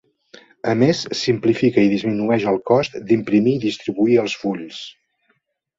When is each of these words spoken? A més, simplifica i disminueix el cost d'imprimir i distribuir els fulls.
A 0.71 0.71
més, 0.83 1.01
simplifica 1.19 1.83
i 1.89 1.93
disminueix 1.93 2.49
el 2.55 2.59
cost 2.73 2.99
d'imprimir 3.11 3.55
i 3.61 3.65
distribuir 3.69 4.21
els 4.25 4.41
fulls. 4.45 4.85